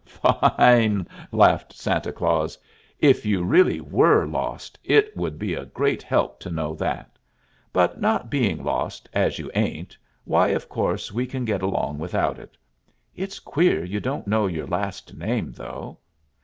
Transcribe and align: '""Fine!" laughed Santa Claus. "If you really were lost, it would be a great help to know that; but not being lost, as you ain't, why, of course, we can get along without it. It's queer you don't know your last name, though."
'""Fine!" 0.03 1.07
laughed 1.31 1.73
Santa 1.73 2.11
Claus. 2.11 2.57
"If 3.01 3.23
you 3.23 3.43
really 3.43 3.79
were 3.79 4.25
lost, 4.25 4.79
it 4.83 5.15
would 5.15 5.37
be 5.37 5.53
a 5.53 5.65
great 5.65 6.01
help 6.01 6.39
to 6.39 6.49
know 6.49 6.73
that; 6.73 7.19
but 7.71 8.01
not 8.01 8.31
being 8.31 8.63
lost, 8.63 9.07
as 9.13 9.37
you 9.37 9.51
ain't, 9.53 9.95
why, 10.25 10.47
of 10.47 10.67
course, 10.67 11.11
we 11.11 11.27
can 11.27 11.45
get 11.45 11.61
along 11.61 11.99
without 11.99 12.39
it. 12.39 12.57
It's 13.15 13.37
queer 13.39 13.85
you 13.85 13.99
don't 13.99 14.25
know 14.25 14.47
your 14.47 14.65
last 14.65 15.13
name, 15.15 15.51
though." 15.51 15.99